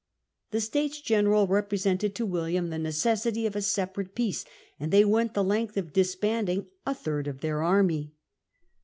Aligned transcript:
The 0.49 0.61
States 0.61 0.99
General 0.99 1.45
represented 1.45 2.15
to 2.15 2.25
William 2.25 2.71
the 2.71 2.79
necessity 2.79 3.45
of 3.45 3.55
a 3.55 3.61
separate 3.61 4.15
peace, 4.15 4.43
and 4.79 4.91
they 4.91 5.05
went 5.05 5.35
the 5.35 5.43
length 5.43 5.77
of 5.77 5.93
disbanding 5.93 6.65
a 6.87 6.95
third 6.95 7.27
of 7.27 7.41
their 7.41 7.61
army. 7.61 8.11